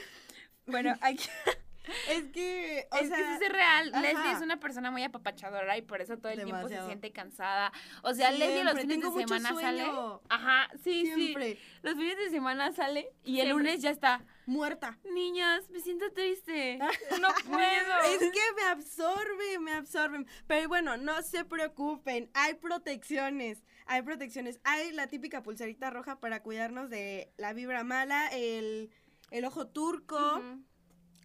Bueno, 0.66 0.96
hay 1.02 1.18
que, 1.18 1.26
Es 2.10 2.24
que, 2.32 2.88
o 2.92 2.96
es 2.98 3.08
sea, 3.08 3.18
que 3.18 3.24
sí 3.24 3.44
es 3.46 3.52
real. 3.52 3.92
ajá. 3.94 4.02
Leslie 4.02 4.32
es 4.32 4.42
una 4.42 4.60
persona 4.60 4.92
muy 4.92 5.04
apapachadora 5.04 5.78
y 5.78 5.82
por 5.82 6.02
eso 6.02 6.18
todo 6.18 6.32
el 6.32 6.44
tiempo 6.44 6.68
se 6.68 6.82
siente 6.86 7.12
cansada. 7.12 7.72
O 8.04 8.14
sea, 8.14 8.32
Leslie 8.32 8.64
los 8.64 8.80
fines 8.80 9.00
tengo 9.00 9.16
de 9.16 9.24
semana 9.28 9.54
sale. 9.54 9.86
Ajá, 10.30 10.70
sí, 10.84 11.06
siempre 11.06 11.54
sí. 11.56 11.60
Los 11.82 11.96
fines 11.96 12.18
de 12.18 12.30
semana 12.30 12.72
sale 12.72 13.10
y 13.24 13.40
el 13.40 13.48
Siempre. 13.48 13.54
lunes 13.66 13.82
ya 13.82 13.90
está. 13.92 14.24
muerta. 14.48 14.98
Niñas, 15.12 15.70
me 15.70 15.80
siento 15.80 16.12
triste. 16.12 16.80
No 17.22 17.30
puedo. 17.48 18.02
Es 18.12 18.20
que 18.20 18.54
me 18.56 18.64
absorbe, 18.70 19.60
me 19.60 19.74
absorben. 19.74 20.28
Pero 20.48 20.68
bueno, 20.68 20.98
no 20.98 21.22
se 21.24 21.46
preocupen, 21.46 22.30
hay 22.34 22.54
protecciones, 22.56 23.64
hay 23.86 24.02
protecciones. 24.02 24.60
Hay 24.64 24.92
la 24.92 25.08
típica 25.08 25.42
pulserita 25.44 25.90
roja 25.90 26.20
para 26.20 26.42
cuidarnos 26.44 26.90
de 26.90 27.32
la 27.38 27.54
vibra 27.54 27.84
mala, 27.84 28.28
el, 28.30 28.90
el 29.32 29.46
ojo 29.46 29.68
turco. 29.68 30.42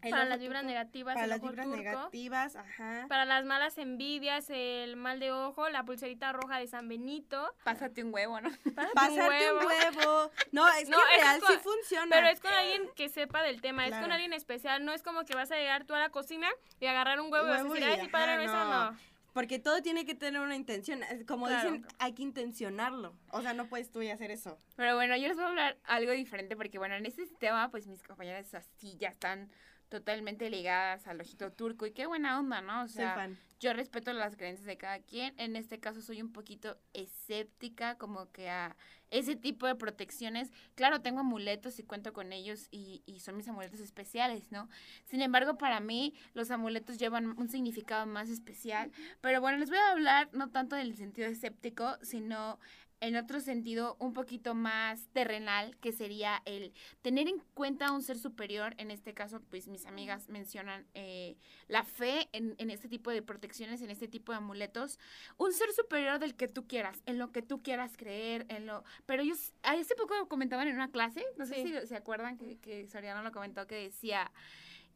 El 0.02 0.10
Para 0.10 0.24
las 0.24 0.38
vibras 0.40 0.62
turco, 0.62 0.68
negativas, 0.72 1.14
Para 1.14 1.24
el 1.24 1.30
las 1.30 1.38
ojo 1.40 1.48
vibras 1.48 1.66
turco. 1.66 1.76
negativas, 1.82 2.56
ajá. 2.56 3.06
Para 3.08 3.24
las 3.24 3.44
malas 3.44 3.76
envidias, 3.78 4.46
el 4.50 4.96
mal 4.96 5.20
de 5.20 5.32
ojo, 5.32 5.68
la 5.68 5.84
pulserita 5.84 6.32
roja 6.32 6.58
de 6.58 6.66
San 6.66 6.88
Benito. 6.88 7.54
Pásate 7.64 8.02
un 8.04 8.12
huevo, 8.14 8.40
¿no? 8.40 8.50
Pasarte 8.94 9.52
un 9.52 9.66
huevo. 9.66 10.30
No, 10.52 10.66
es 10.68 10.88
No, 10.88 10.96
que 10.98 11.14
eso 11.16 11.22
real 11.24 11.36
es 11.38 11.42
con- 11.44 11.52
sí 11.54 11.60
funciona. 11.62 12.16
Pero 12.16 12.26
es 12.28 12.40
con 12.40 12.52
alguien 12.52 12.88
que 12.96 13.08
sepa 13.08 13.42
del 13.42 13.60
tema, 13.60 13.86
es 13.86 13.96
con 13.96 14.10
alguien 14.12 14.32
especial, 14.32 14.84
no 14.84 14.92
es 14.92 15.02
como 15.02 15.24
que 15.24 15.34
vas 15.34 15.50
a 15.50 15.56
llegar 15.56 15.84
tú 15.84 15.94
a 15.94 15.98
la 15.98 16.10
cocina 16.10 16.48
y 16.80 16.86
agarrar 16.86 17.20
un 17.20 17.32
huevo, 17.32 17.46
y 17.46 17.50
vas 17.50 17.60
a 17.60 17.62
Huevo 17.62 17.74
decir, 17.74 17.88
y 17.88 17.92
ay, 17.92 18.00
sí, 18.02 18.08
padre, 18.08 18.44
eso 18.44 18.54
no. 18.54 18.90
no. 18.92 18.98
Porque 19.32 19.60
todo 19.60 19.80
tiene 19.80 20.04
que 20.04 20.16
tener 20.16 20.40
una 20.40 20.56
intención. 20.56 21.04
Es 21.04 21.24
Como 21.24 21.46
Claro. 21.46 21.70
dicen, 21.70 21.86
hay 22.00 22.14
que 22.14 22.22
intencionarlo. 22.22 23.14
O 23.30 23.40
sea, 23.42 23.54
no 23.54 23.68
puedes 23.68 23.88
tú 23.92 24.02
ya 24.02 24.14
hacer 24.14 24.32
eso. 24.32 24.58
Pero 24.74 24.96
bueno, 24.96 25.16
yo 25.16 25.28
les 25.28 25.36
voy 25.36 25.44
a 25.44 25.48
hablar 25.48 25.78
algo 25.84 26.10
diferente 26.10 26.56
porque 26.56 26.78
bueno, 26.78 26.96
en 26.96 27.06
este 27.06 27.24
tema 27.38 27.70
pues 27.70 27.86
mis 27.86 28.02
compañeras 28.02 28.52
así 28.54 28.96
ya 28.98 29.10
están 29.10 29.48
totalmente 29.90 30.48
ligadas 30.48 31.06
al 31.06 31.20
ojito 31.20 31.52
turco 31.52 31.84
y 31.84 31.92
qué 31.92 32.06
buena 32.06 32.38
onda, 32.38 32.62
¿no? 32.62 32.84
O 32.84 32.88
Soy 32.88 32.96
sea, 33.02 33.14
fan. 33.14 33.36
yo 33.58 33.74
respeto 33.74 34.12
las 34.14 34.36
creencias 34.36 34.64
de 34.66 34.78
cada 34.78 35.00
quien. 35.00 35.34
En 35.38 35.56
este 35.56 35.78
caso 35.80 36.00
soy 36.00 36.22
un 36.22 36.32
poquito 36.32 36.78
escéptica 36.94 37.98
como 37.98 38.30
que 38.30 38.48
a 38.48 38.76
ese 39.10 39.34
tipo 39.36 39.66
de 39.66 39.74
protecciones. 39.74 40.50
Claro, 40.76 41.02
tengo 41.02 41.20
amuletos 41.20 41.78
y 41.80 41.82
cuento 41.82 42.12
con 42.12 42.32
ellos 42.32 42.68
y, 42.70 43.02
y 43.04 43.20
son 43.20 43.36
mis 43.36 43.48
amuletos 43.48 43.80
especiales, 43.80 44.52
¿no? 44.52 44.68
Sin 45.04 45.20
embargo, 45.20 45.58
para 45.58 45.80
mí 45.80 46.14
los 46.32 46.50
amuletos 46.52 46.96
llevan 46.96 47.36
un 47.38 47.48
significado 47.48 48.06
más 48.06 48.30
especial. 48.30 48.92
Pero 49.20 49.40
bueno, 49.40 49.58
les 49.58 49.68
voy 49.68 49.78
a 49.78 49.90
hablar 49.90 50.30
no 50.32 50.50
tanto 50.50 50.76
del 50.76 50.96
sentido 50.96 51.28
escéptico, 51.28 51.98
sino 52.02 52.58
en 53.00 53.16
otro 53.16 53.40
sentido 53.40 53.96
un 53.98 54.12
poquito 54.12 54.54
más 54.54 55.08
terrenal, 55.12 55.76
que 55.78 55.92
sería 55.92 56.42
el 56.44 56.72
tener 57.02 57.28
en 57.28 57.38
cuenta 57.54 57.86
a 57.86 57.92
un 57.92 58.02
ser 58.02 58.18
superior. 58.18 58.74
En 58.78 58.90
este 58.90 59.14
caso, 59.14 59.40
pues 59.50 59.68
mis 59.68 59.86
amigas 59.86 60.28
mencionan 60.28 60.86
eh, 60.94 61.36
la 61.68 61.82
fe 61.84 62.28
en, 62.32 62.54
en 62.58 62.70
este 62.70 62.88
tipo 62.88 63.10
de 63.10 63.22
protecciones, 63.22 63.80
en 63.82 63.90
este 63.90 64.06
tipo 64.08 64.32
de 64.32 64.38
amuletos. 64.38 64.98
Un 65.38 65.52
ser 65.52 65.72
superior 65.72 66.18
del 66.18 66.34
que 66.36 66.48
tú 66.48 66.66
quieras, 66.66 67.02
en 67.06 67.18
lo 67.18 67.32
que 67.32 67.42
tú 67.42 67.62
quieras 67.62 67.96
creer, 67.96 68.46
en 68.48 68.66
lo... 68.66 68.84
Pero 69.06 69.22
ellos, 69.22 69.52
hace 69.62 69.94
poco 69.94 70.28
comentaban 70.28 70.68
en 70.68 70.74
una 70.74 70.90
clase, 70.90 71.24
no 71.36 71.46
sé 71.46 71.54
Sí. 71.54 71.72
si 71.80 71.86
se 71.86 71.96
acuerdan 71.96 72.36
que, 72.36 72.58
que 72.58 72.86
Soriano 72.86 73.22
lo 73.22 73.32
comentó, 73.32 73.66
que 73.66 73.74
decía 73.76 74.30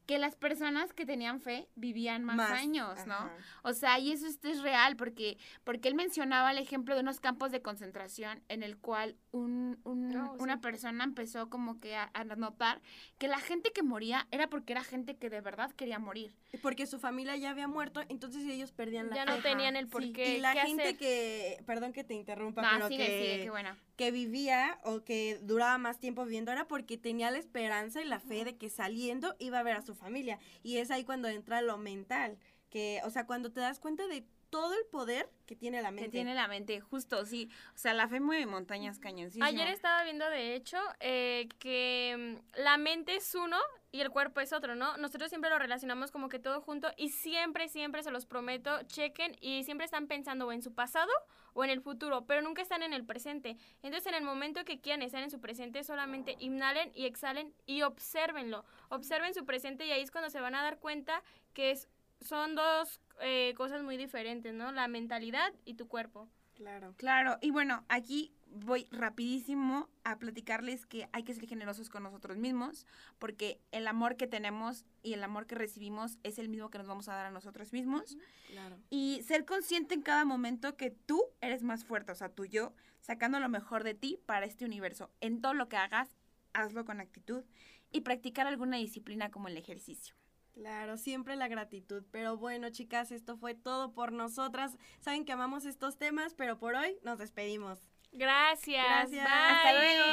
que 0.07 0.19
las 0.19 0.37
personas 0.37 0.93
que 0.93 1.07
tenían 1.07 1.41
fe 1.41 1.67
vivían 1.77 2.25
más, 2.25 2.51
años, 2.51 3.07
¿no? 3.07 3.15
ajá. 3.15 3.33
O 3.63 3.73
sea, 3.73 3.99
y 3.99 4.13
eso 4.13 4.27
es, 4.27 4.39
es 4.45 4.61
real, 4.63 4.97
porque, 4.97 5.39
porque 5.65 5.89
él 5.89 5.95
mencionaba 5.95 6.51
el 6.51 6.59
ejemplo 6.59 6.95
de 6.95 7.01
unos 7.01 7.21
campos 7.21 7.53
de 7.53 7.63
concentración 7.63 8.43
en 8.49 8.63
el 8.63 8.77
cual 8.77 9.17
un, 9.31 9.79
un- 9.85 10.15
Oh, 10.17 10.35
sí. 10.37 10.43
una 10.43 10.61
persona 10.61 11.05
empezó 11.05 11.49
como 11.51 11.81
que 11.81 11.97
a, 11.97 12.11
a 12.15 12.25
notar 12.25 12.81
que 13.19 13.29
la 13.29 13.39
gente 13.39 13.73
que 13.73 13.83
moría 13.83 14.27
era 14.31 14.49
porque 14.49 14.73
era 14.73 14.85
gente 14.85 15.17
que 15.17 15.29
de 15.31 15.41
verdad 15.41 15.71
quería 15.73 15.99
morir. 15.99 16.35
Porque 16.63 16.87
su 16.87 16.99
familia 16.99 17.37
ya 17.37 17.51
había 17.51 17.67
muerto, 17.67 18.03
entonces 18.09 18.45
ellos 18.45 18.71
perdían 18.73 19.09
la 19.11 19.17
Ya 19.17 19.25
fe. 19.25 19.31
no 19.37 19.43
tenían 19.43 19.77
el 19.77 19.87
sí. 19.87 19.91
por 19.91 20.03
Y 20.05 20.39
la 20.39 20.53
qué 20.53 20.61
gente 20.61 20.83
hacer. 20.85 20.97
que, 20.99 21.63
perdón 21.67 21.93
que 21.93 22.05
te 22.05 22.15
interrumpa, 22.15 22.63
No, 22.63 22.69
pero 22.75 22.89
sigue, 22.89 23.07
que, 23.07 23.21
sigue, 23.23 23.43
qué 23.45 23.51
bueno. 23.51 23.77
Que 23.97 24.11
vivía 24.11 24.79
o 24.83 25.05
que 25.05 25.39
duraba 25.43 25.79
más 25.79 25.99
tiempo 25.99 26.25
viviendo 26.25 26.53
era 26.53 26.67
porque 26.67 26.99
tenía 26.99 27.31
la 27.31 27.39
esperanza 27.39 28.01
y 28.03 28.05
la 28.05 28.21
fe 28.21 28.45
de 28.45 28.57
que 28.57 28.71
saliendo 28.71 29.37
iba 29.39 29.59
a 29.59 29.63
ver 29.63 29.77
a 29.77 29.83
su 29.83 29.95
familia. 29.95 30.39
Y 30.63 30.79
es 30.79 30.91
ahí 30.91 31.05
cuando 31.05 31.29
entra 31.29 31.63
lo 31.63 31.79
mental, 31.79 32.39
que, 32.71 33.01
o 33.05 33.11
sea, 33.11 33.27
cuando 33.27 33.53
te 33.53 33.61
das 33.61 33.79
cuenta 33.79 34.07
de 34.07 34.27
todo 34.51 34.75
el 34.75 34.87
poder 34.87 35.29
que 35.47 35.57
tiene 35.57 35.83
la 35.83 35.91
mente. 35.91 36.11
Que 36.11 36.17
tiene 36.17 36.35
la 36.35 36.47
mente, 36.47 36.81
justo, 36.81 37.25
sí. 37.25 37.51
O 37.75 37.79
sea, 37.79 37.93
la 37.93 38.09
fe 38.09 38.21
mueve 38.21 38.47
montañas 38.47 38.99
cañoncísimo. 39.01 39.45
Ayer 39.45 39.69
estaba 39.69 40.05
viendo, 40.05 40.29
de 40.31 40.55
hecho, 40.55 40.79
eh, 41.01 41.49
que 41.59 42.39
mm, 42.39 42.61
la 42.63 42.77
mente 42.79 43.17
es 43.17 43.35
uno 43.35 43.59
y 43.95 44.01
el 44.01 44.11
cuerpo 44.11 44.41
es 44.41 44.53
otro, 44.53 44.75
¿no? 44.75 44.97
Nosotros 44.97 45.29
siempre 45.29 45.51
lo 45.51 45.57
relacionamos 45.57 46.11
como 46.11 46.29
que 46.29 46.41
todo 46.41 46.61
junto 46.61 46.89
y 46.97 47.11
siempre, 47.11 47.69
siempre, 47.69 48.03
se 48.03 48.11
los 48.11 48.27
prometo, 48.27 48.83
chequen 48.89 49.37
y 49.41 49.63
siempre 49.63 49.85
están 49.85 50.09
pensando 50.09 50.49
o 50.49 50.53
en 50.53 50.63
su 50.63 50.75
pasado 50.75 51.13
o 51.53 51.63
en 51.63 51.71
el 51.71 51.81
futuro, 51.81 52.27
pero 52.27 52.43
nunca 52.43 52.61
están 52.61 52.83
en 52.83 52.93
el 52.93 53.05
presente. 53.05 53.57
Entonces, 53.85 54.09
en 54.09 54.15
el 54.15 54.25
momento 54.25 54.65
que 54.65 54.81
quieran 54.81 55.03
estar 55.03 55.23
en 55.23 55.31
su 55.31 55.41
presente, 55.41 55.85
solamente 55.85 56.35
inhalen 56.41 56.91
y 56.93 57.05
exhalen 57.05 57.55
y 57.67 57.83
obsérvenlo. 57.83 58.65
Observen 58.89 59.33
su 59.33 59.45
presente 59.45 59.87
y 59.87 59.93
ahí 59.93 60.03
es 60.03 60.11
cuando 60.11 60.29
se 60.29 60.41
van 60.41 60.57
a 60.57 60.63
dar 60.65 60.81
cuenta 60.81 61.23
que 61.53 61.79
son 62.21 62.57
dos 62.57 63.01
eh, 63.21 63.55
cosas 63.57 63.85
muy 63.85 63.97
diferentes, 63.97 64.53
¿no? 64.55 64.73
La 64.73 64.89
mentalidad 64.89 65.53
y 65.65 65.75
tu 65.75 65.87
cuerpo. 65.87 66.29
Claro. 66.55 66.95
Claro, 66.97 67.39
y 67.41 67.51
bueno, 67.51 67.85
aquí 67.89 68.33
voy 68.55 68.87
rapidísimo 68.91 69.89
a 70.05 70.19
platicarles 70.19 70.87
que 70.87 71.09
hay 71.13 71.25
que 71.25 71.35
ser 71.35 71.47
generosos 71.47 71.91
con 71.91 72.05
nosotros 72.05 72.39
mismos, 72.39 72.87
porque 73.19 73.61
el 73.73 73.87
amor 73.87 74.17
que 74.17 74.27
tenemos 74.27 74.85
y 75.03 75.15
el 75.15 75.25
amor 75.25 75.47
que 75.47 75.57
recibimos 75.57 76.19
es 76.23 76.39
el 76.39 76.49
mismo 76.49 76.71
que 76.71 76.79
nos 76.79 76.87
vamos 76.87 77.09
a 77.09 77.15
dar 77.15 77.27
a 77.27 77.31
nosotros 77.31 77.73
mismos. 77.73 78.17
Claro. 78.49 78.79
Y 78.91 79.23
ser 79.27 79.45
consciente 79.45 79.95
en 79.95 80.03
cada 80.03 80.25
momento 80.25 80.77
que 80.77 80.91
tú 80.91 81.25
eres 81.41 81.63
más 81.63 81.85
fuerte, 81.85 82.13
o 82.13 82.15
sea, 82.15 82.29
tú 82.29 82.45
yo, 82.45 82.73
sacando 83.01 83.41
lo 83.41 83.49
mejor 83.49 83.83
de 83.83 83.95
ti 83.95 84.21
para 84.25 84.47
este 84.47 84.65
universo. 84.65 85.11
En 85.21 85.41
todo 85.41 85.55
lo 85.55 85.69
que 85.69 85.77
hagas, 85.77 86.17
hazlo 86.53 86.85
con 86.85 87.01
actitud 87.01 87.45
y 87.91 88.03
practicar 88.03 88.47
alguna 88.47 88.77
disciplina 88.77 89.31
como 89.31 89.49
el 89.49 89.57
ejercicio. 89.57 90.15
Claro, 90.55 90.97
siempre 90.97 91.35
la 91.37 91.49
gratitud. 91.49 92.05
Pero 92.11 92.37
bueno, 92.37 92.71
chicas, 92.71 93.11
esto 93.11 93.37
fue 93.37 93.55
todo 93.55 93.93
por 93.93 94.13
nosotras. 94.13 94.79
Saben 95.01 95.25
que 95.25 95.33
amamos 95.33 95.65
estos 95.67 95.99
temas, 95.99 96.35
pero 96.35 96.59
por 96.59 96.77
hoy 96.77 96.97
nos 97.03 97.19
despedimos. 97.19 97.81
Gracias. 98.13 99.11
Gracias. 99.11 99.25
Bye. 99.25 99.43
Hasta 99.51 99.73
luego. 99.73 100.05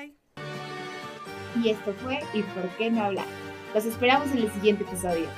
Bye. 0.00 1.62
Y 1.62 1.68
esto 1.68 1.92
fue 1.94 2.18
¿Y 2.32 2.42
por 2.42 2.68
qué 2.78 2.90
no 2.90 3.04
hablar? 3.04 3.26
Los 3.74 3.84
esperamos 3.84 4.30
en 4.32 4.38
el 4.38 4.52
siguiente 4.52 4.84
episodio. 4.84 5.28